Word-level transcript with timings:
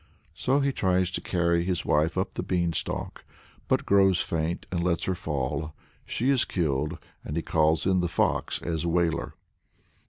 '"So 0.33 0.61
he 0.61 0.71
tries 0.71 1.11
to 1.11 1.21
carry 1.21 1.63
his 1.63 1.85
wife 1.85 2.17
up 2.17 2.33
the 2.33 2.41
bean 2.41 2.73
stalk, 2.73 3.23
but 3.67 3.85
grows 3.85 4.19
faint 4.19 4.65
and 4.71 4.83
lets 4.83 5.03
her 5.03 5.13
fall; 5.13 5.75
she 6.07 6.31
is 6.31 6.43
killed, 6.43 6.97
and 7.23 7.35
he 7.35 7.43
calls 7.43 7.85
in 7.85 7.99
the 7.99 8.07
Fox 8.09 8.59
as 8.63 8.83
Wailer. 8.83 9.35